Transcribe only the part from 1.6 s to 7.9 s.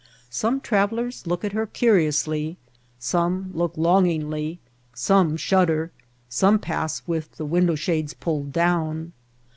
curiously, some look longingly, some shudder, some pass with the window